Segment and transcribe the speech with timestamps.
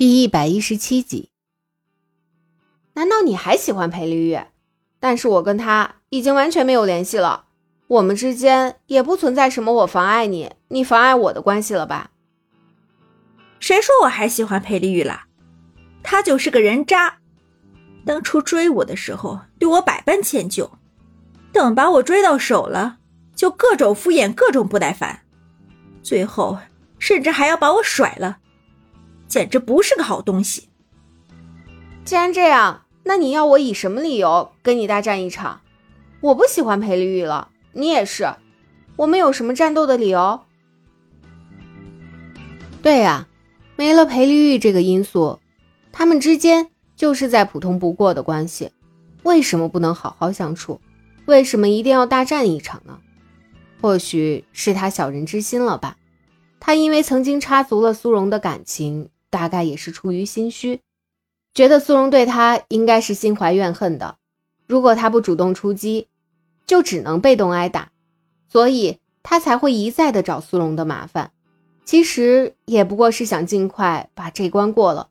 [0.00, 1.28] 第一百一十七集，
[2.94, 4.40] 难道你还喜欢裴丽玉？
[4.98, 7.48] 但是我跟他已经完全没有联系了，
[7.86, 12.12] 我们之间也不存在什么我妨碍你，你妨碍我的关系了吧？
[13.58, 15.24] 谁说我还喜欢裴丽玉了？
[16.02, 17.18] 他就是个人渣，
[18.06, 20.78] 当初追我的时候对我百般迁就，
[21.52, 23.00] 等把我追到手了，
[23.36, 25.20] 就各种敷衍，各种不耐烦，
[26.02, 26.58] 最后
[26.98, 28.38] 甚至还要把我甩了。
[29.30, 30.68] 简直不是个好东西。
[32.04, 35.60] 既然这样，那你要我以什么理由跟你大战一场？
[36.20, 38.34] 我不喜欢裴丽玉了，你也是，
[38.96, 40.40] 我们有什么战斗的理由？
[42.82, 43.28] 对呀，
[43.76, 45.38] 没了裴丽玉这个因素，
[45.92, 48.72] 他们之间就是再普通不过的关系，
[49.22, 50.80] 为什么不能好好相处？
[51.26, 52.98] 为什么一定要大战一场呢？
[53.80, 55.96] 或许是他小人之心了吧？
[56.58, 59.08] 他因为曾经插足了苏荣的感情。
[59.30, 60.80] 大概也是出于心虚，
[61.54, 64.16] 觉得苏荣对他应该是心怀怨恨的。
[64.66, 66.08] 如果他不主动出击，
[66.66, 67.90] 就只能被动挨打，
[68.48, 71.30] 所以他才会一再的找苏荣的麻烦。
[71.84, 75.08] 其实也不过是想尽快把这关过了，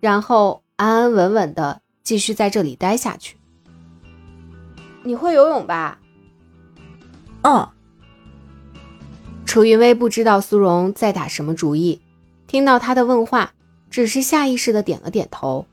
[0.00, 3.36] 然后安安稳稳的继续在这里待下去。
[5.04, 6.00] 你会游泳吧？
[7.42, 7.68] 嗯。
[9.46, 12.02] 楚云薇不知道苏荣在打什么主意。
[12.48, 13.52] 听到他的问话，
[13.90, 15.66] 只是下意识的点了点头，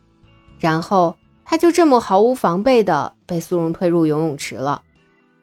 [0.59, 4.83] 然后他就这么毫无防备的被苏荣推入游泳池了。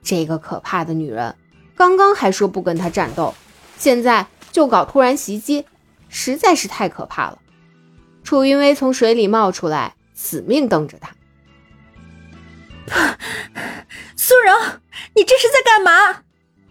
[0.03, 1.34] 这个可怕的女人，
[1.75, 3.34] 刚刚还说不跟他战斗，
[3.78, 5.64] 现在就搞突然袭击，
[6.08, 7.38] 实在是太可怕了。
[8.22, 11.16] 楚云薇从水里冒出来，死命瞪着他。
[14.16, 14.55] 苏荣，
[15.14, 16.22] 你这是在干嘛？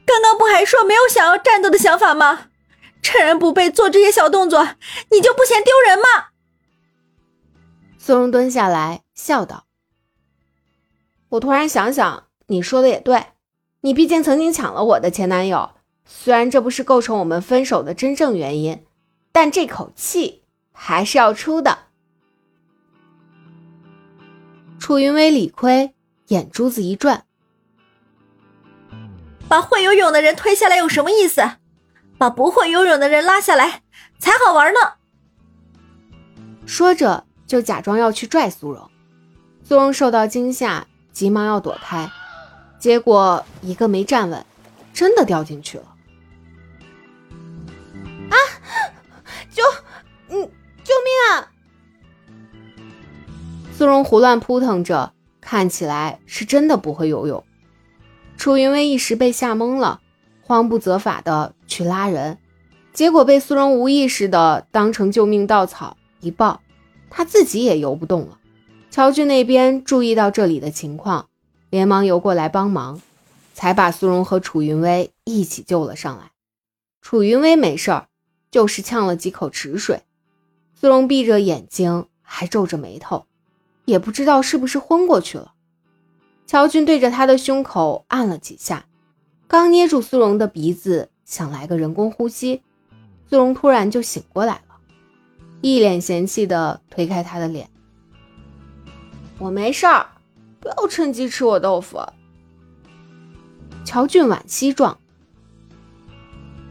[0.05, 2.50] 刚刚不还说没有想要战斗的想法吗？
[3.02, 4.63] 趁人不备做这些小动作，
[5.09, 6.27] 你就不嫌丢人吗？
[7.97, 9.66] 苏荣蹲下来笑道
[11.29, 13.27] ：“我突然想想，你说的也对，
[13.81, 15.72] 你毕竟曾经抢了我的前男友，
[16.06, 18.85] 虽然这不是构成我们分手的真正原因，
[19.31, 21.85] 但这口气还是要出的。”
[24.79, 25.94] 楚云薇理亏，
[26.28, 27.25] 眼珠子一转
[29.47, 31.57] ：“把会游泳的人推下来有什么意思？”
[32.21, 33.81] 把不会游泳的人拉下来
[34.19, 34.79] 才好玩呢。
[36.67, 38.91] 说着，就假装要去拽苏荣。
[39.63, 42.11] 苏荣受到惊吓，急忙要躲开，
[42.77, 44.45] 结果一个没站稳，
[44.93, 45.95] 真的掉进去了。
[48.29, 48.38] 啊！
[49.49, 49.63] 救！
[50.29, 50.47] 嗯，
[50.83, 51.49] 救命啊！
[53.75, 55.11] 苏荣胡乱扑腾着，
[55.41, 57.43] 看起来是真的不会游泳。
[58.38, 60.01] 楚云薇一时被吓懵了。
[60.51, 62.38] 慌不择法的去拉人，
[62.91, 66.62] 结果被苏荣无意识的当成救命稻草一抱，
[67.09, 68.38] 他自己也游不动了。
[68.89, 71.29] 乔俊那边注意到这里的情况，
[71.69, 73.00] 连忙游过来帮忙，
[73.53, 76.31] 才把苏荣和楚云薇一起救了上来。
[77.01, 78.07] 楚云薇没事儿，
[78.51, 80.01] 就是呛了几口池水。
[80.75, 83.25] 苏荣闭着眼睛，还皱着眉头，
[83.85, 85.53] 也不知道是不是昏过去了。
[86.45, 88.88] 乔俊对着他的胸口按了几下。
[89.51, 92.62] 刚捏住苏荣的鼻子，想来个人工呼吸，
[93.29, 94.78] 苏荣突然就醒过来了，
[95.59, 97.69] 一脸嫌弃的推开他的脸
[99.39, 100.06] ：“我没事儿，
[100.62, 102.00] 不要趁机吃我豆腐。”
[103.84, 104.97] 乔俊惋惜状：“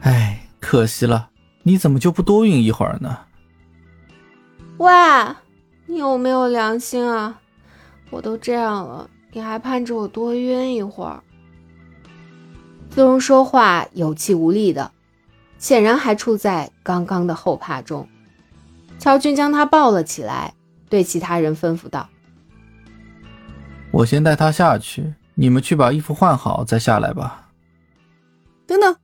[0.01, 1.29] 哎，可惜了，
[1.65, 3.19] 你怎么就不多晕一会儿呢
[4.81, 4.91] ？”“喂，
[5.85, 7.43] 你有没有良心啊？
[8.09, 11.23] 我都这样了，你还盼着我多晕一会儿？”
[12.93, 14.91] 苏荣说话有气无力的，
[15.59, 18.09] 显然还处在刚刚的后怕中。
[18.99, 20.55] 乔军将他抱了起来，
[20.89, 22.09] 对其他人吩咐道
[23.93, 27.53] ：“我先带他下去，你们去把衣服换好再下来吧。”
[28.67, 28.97] 等等。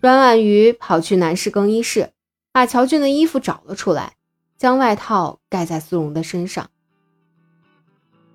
[0.00, 2.10] 阮婉瑜跑去男士更衣室，
[2.52, 4.14] 把乔俊的衣服找了出来，
[4.58, 6.70] 将外套盖在苏荣的身上。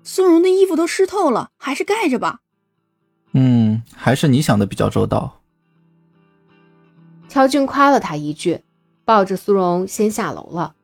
[0.02, 2.40] 苏荣的衣服都湿透了，还是盖着吧。
[3.94, 5.40] 还是你想的比较周到。
[7.28, 8.62] 乔俊夸了他一句，
[9.04, 10.74] 抱着苏荣先下楼了。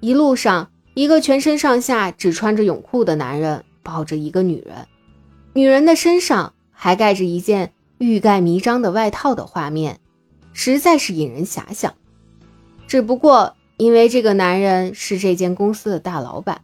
[0.00, 4.86] 一路上，一个全身上下只穿着泳裤的男人抱着一个女人，
[5.54, 10.00] 女人的身上还盖着一件欲盖弥彰的外套的画面，
[10.52, 11.94] 实在是引人遐想。
[12.86, 16.60] 只不过因为这个男人是这间公司的大老板，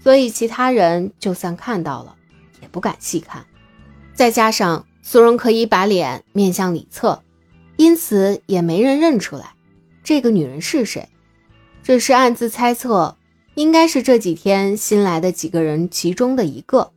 [0.00, 2.16] 所以其他人就算看到了，
[2.60, 3.46] 也不敢细看。
[4.12, 7.22] 再加上苏荣可以把脸面向里侧，
[7.76, 9.54] 因此也没人认出来
[10.02, 11.08] 这个女人是谁。
[11.82, 13.16] 只是暗自猜测，
[13.54, 16.92] 应该是这几天新来的几个人其中的一个，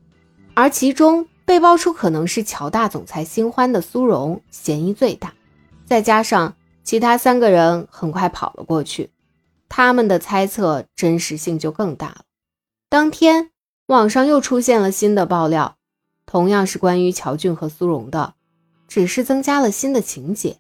[0.54, 5.34] 而其中被爆出可能是乔大总裁新欢的苏荣嫌疑最大。
[5.86, 9.10] 再加上其他三个人很快跑了过去，
[9.68, 12.22] 他们的猜测真实性就更大了。
[12.90, 13.50] 当天
[13.88, 15.78] 网上又出现了新的爆料，
[16.25, 18.33] 同样是关于乔俊和苏荣的，
[18.88, 20.57] 只是增加了新的情节，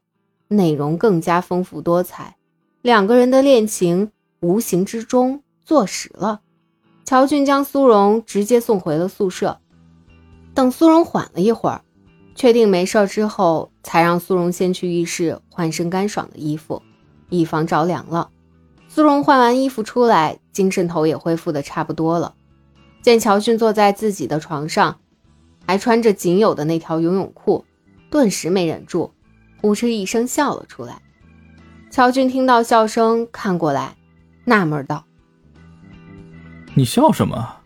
[0.47, 2.35] 内容更加丰富多彩。
[2.81, 6.41] 两个人的恋情无形之中坐实了。
[7.03, 9.59] 乔俊将苏荣直接送回了宿舍，
[10.53, 11.81] 等苏荣缓了一会儿，
[12.35, 16.81] 确定没事之后，才让苏荣先去浴室换身干爽的衣服，
[17.29, 18.29] 以防着凉了。
[18.87, 22.33] 苏荣换完衣服出来，精神头也恢复的差不多了。
[23.01, 24.99] 见乔俊坐在自己的床上，
[25.67, 27.65] 还穿着仅有的那条游泳裤，
[28.09, 29.13] 顿时没忍住，
[29.61, 31.01] 扑哧一声笑了出来。
[31.89, 33.95] 乔俊听到笑声，看过来，
[34.43, 35.05] 纳闷道
[36.75, 37.57] ：“你笑什么？”“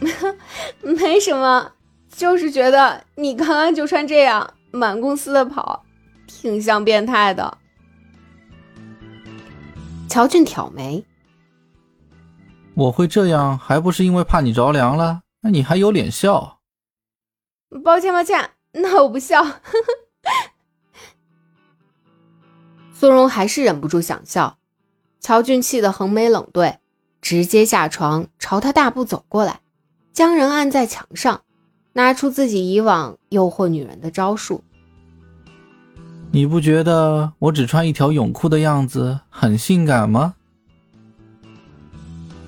[0.82, 1.72] 没什么，
[2.08, 5.84] 就是觉得你刚刚就穿这样满公司的跑，
[6.26, 7.58] 挺像变态的。”
[10.08, 11.04] 乔俊挑眉
[12.74, 15.20] ：“我会这样，还不是因为怕你着凉了？
[15.42, 16.60] 那你还有脸笑
[17.84, 19.60] ？”“抱歉，抱歉， 那我不笑。”呵呵。
[22.92, 24.58] 苏荣还是忍不住想笑，
[25.20, 26.78] 乔俊气得横眉冷对，
[27.22, 29.60] 直接下床朝他大步走过来，
[30.12, 31.42] 将人按在墙上，
[31.94, 34.62] 拿出自己以往诱惑女人的招数。
[36.32, 40.34] 你不觉得我只穿一条泳裤的样子很性感吗？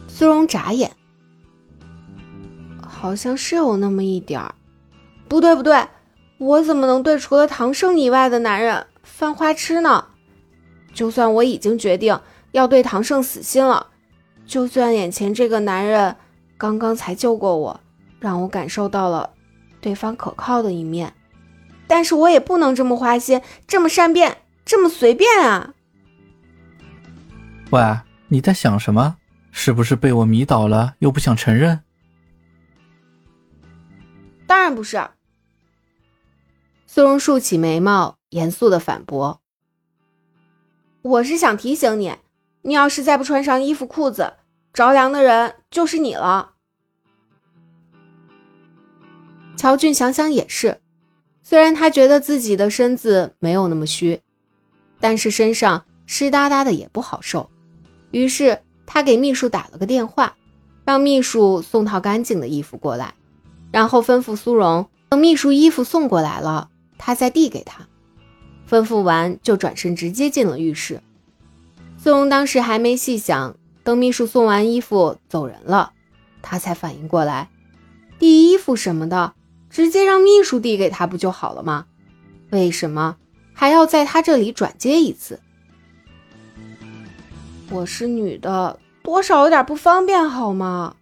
[0.07, 0.93] 苏荣眨眼，
[3.03, 4.55] 好像是有那么一点儿。
[5.27, 5.89] 不对不对，
[6.39, 10.05] 我怎么能对除了唐胜以外的男人犯花痴呢？
[10.95, 12.17] 就算我已经决定
[12.53, 13.89] 要对唐胜死心了，
[14.47, 16.15] 就算眼前这个男人
[16.57, 17.81] 刚刚才救过我，
[18.21, 19.31] 让我感受到了
[19.81, 21.13] 对方可靠的一面，
[21.89, 25.75] 但是我也不能这么花心，这么善变，这么随便啊！
[27.71, 29.17] 喂，你在想什么？
[29.51, 31.81] 是不是被我迷倒了，又不想承认？
[34.53, 35.03] 当然不是。
[36.87, 39.41] 苏荣竖起眉毛，严肃的反驳。
[41.01, 42.17] 我是想提醒你，
[42.61, 44.35] 你要是再不穿上衣服裤子，
[44.75, 46.53] 着凉的人就是你了。
[49.57, 50.83] 乔俊想想也是，
[51.43, 54.21] 虽然他觉得自己的身子没有那么虚，
[55.01, 57.49] 但是身上湿哒哒的也不好受。
[58.11, 60.37] 于是他给秘书打了个电话，
[60.85, 63.15] 让秘书送套干净的衣服过来，
[63.73, 67.89] 然后吩咐苏荣，等秘书衣服送过来了，他再递给他。
[68.71, 71.03] 吩咐完，就转身直接进了浴室。
[71.99, 75.93] 苏荣当时还没细想，等秘书送完衣服走人了，
[76.43, 77.49] 他才反应过来，
[78.19, 79.33] 递衣服什么的，
[79.71, 81.87] 直接让秘书递给他不就好了吗？
[82.51, 83.17] 为什么
[83.55, 85.41] 还要在他这里转接一次？
[87.71, 90.97] 我是女的，多少有点不方便，好吗？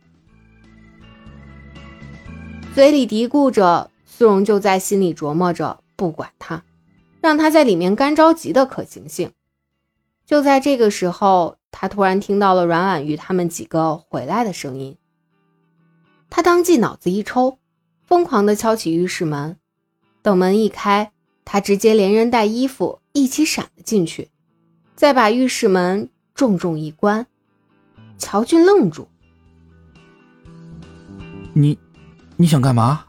[2.73, 6.63] 嘴里嘀咕着，苏荣就在心里琢磨着，不管他。
[7.21, 9.33] 让他在里面干着急的可行性。
[10.25, 14.97] 就在这个时候，他突然听到了阮婉玉他们几个回来的声音。
[16.31, 17.59] 他当即脑子一抽，
[18.05, 19.59] 疯狂地敲起浴室门。
[20.23, 21.13] 等门一开，
[21.45, 24.31] 他直接连人带衣服一起闪了进去，
[24.95, 27.27] 再把浴室门重重一关。
[28.17, 29.09] 乔俊愣住
[31.53, 31.79] ：“你，
[32.41, 33.05] 你想干嘛？”